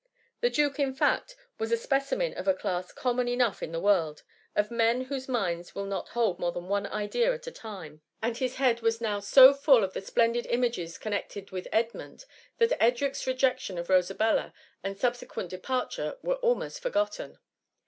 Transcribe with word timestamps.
The 0.39 0.49
Duke, 0.49 0.79
in 0.79 0.95
fact, 0.95 1.35
was 1.59 1.71
a 1.71 1.77
specimen 1.77 2.33
of 2.33 2.47
a 2.47 2.55
class 2.55 2.91
common 2.91 3.27
enough 3.27 3.61
in 3.61 3.71
the 3.71 3.79
world, 3.79 4.23
of 4.55 4.71
men 4.71 5.01
whose 5.01 5.29
minds 5.29 5.75
will 5.75 5.85
not 5.85 6.07
hold 6.09 6.39
more 6.39 6.51
than 6.51 6.67
one 6.67 6.87
idea 6.87 7.31
at 7.35 7.45
a 7.45 7.51
time, 7.51 8.01
and 8.19 8.35
his 8.35 8.55
head 8.55 8.81
was 8.81 8.99
now 8.99 9.19
so 9.19 9.53
full 9.53 9.83
of 9.83 9.93
the 9.93 10.01
splendid 10.01 10.47
images 10.47 10.97
connected 10.97 11.51
with 11.51 11.67
£dmund, 11.71 12.25
that 12.57 12.81
Edric's 12.81 13.27
rejection 13.27 13.77
of 13.77 13.89
Rosabella 13.91 14.55
and 14.83 14.97
subsequent 14.97 15.51
departure 15.51 16.17
were 16.23 16.37
almost 16.37 16.79
forgotten. 16.81 17.37